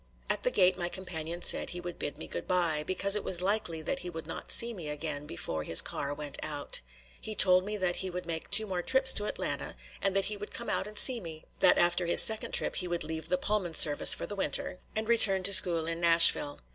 At 0.31 0.41
the 0.41 0.49
gate 0.49 0.79
my 0.79 0.89
companion 0.89 1.43
said 1.43 1.69
he 1.69 1.79
would 1.79 1.99
bid 1.99 2.17
me 2.17 2.27
good 2.27 2.47
by, 2.47 2.81
because 2.81 3.15
it 3.15 3.23
was 3.23 3.39
likely 3.43 3.83
that 3.83 3.99
he 3.99 4.09
would 4.09 4.25
not 4.25 4.51
see 4.51 4.73
me 4.73 4.89
again 4.89 5.27
before 5.27 5.61
his 5.63 5.79
car 5.79 6.11
went 6.11 6.39
out. 6.41 6.81
He 7.21 7.35
told 7.35 7.63
me 7.65 7.77
that 7.77 7.97
he 7.97 8.09
would 8.09 8.25
make 8.25 8.49
two 8.49 8.65
more 8.65 8.81
trips 8.81 9.13
to 9.13 9.25
Atlanta 9.25 9.75
and 10.01 10.15
that 10.15 10.25
he 10.25 10.37
would 10.37 10.49
come 10.49 10.71
out 10.71 10.87
and 10.87 10.97
see 10.97 11.19
me; 11.19 11.45
that 11.59 11.77
after 11.77 12.07
his 12.07 12.19
second 12.19 12.51
trip 12.51 12.77
he 12.77 12.87
would 12.87 13.03
leave 13.03 13.29
the 13.29 13.37
Pullman 13.37 13.75
service 13.75 14.15
for 14.15 14.25
the 14.25 14.33
winter 14.33 14.79
and 14.95 15.07
return 15.07 15.43
to 15.43 15.53
school 15.53 15.85
in 15.85 16.01
Nashville. 16.01 16.57